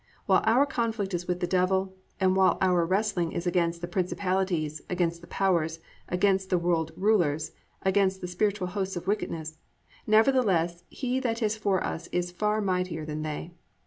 While 0.25 0.41
our 0.47 0.65
conflict 0.65 1.13
is 1.13 1.27
with 1.27 1.41
the 1.41 1.45
Devil, 1.45 1.93
and 2.19 2.35
while 2.35 2.57
our 2.59 2.87
wrestling 2.87 3.33
is 3.33 3.45
against 3.45 3.81
"the 3.81 3.87
principalities," 3.87 4.81
against 4.89 5.21
"the 5.21 5.27
powers," 5.27 5.79
against 6.09 6.49
"the 6.49 6.57
world 6.57 6.91
rulers," 6.95 7.51
against 7.83 8.19
"the 8.19 8.27
spiritual 8.27 8.69
hosts 8.69 8.95
of 8.95 9.05
wickedness," 9.05 9.59
nevertheless 10.07 10.83
He 10.89 11.19
that 11.19 11.43
is 11.43 11.55
for 11.55 11.83
us 11.83 12.07
is 12.11 12.31
far 12.31 12.61
mightier 12.61 13.05
than 13.05 13.21
they. 13.21 13.51